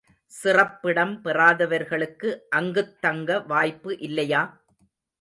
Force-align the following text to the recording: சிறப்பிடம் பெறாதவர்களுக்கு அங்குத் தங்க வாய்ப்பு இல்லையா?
சிறப்பிடம் 0.31 1.21
பெறாதவர்களுக்கு 1.21 2.29
அங்குத் 2.55 3.01
தங்க 3.01 3.39
வாய்ப்பு 3.47 3.99
இல்லையா? 3.99 4.43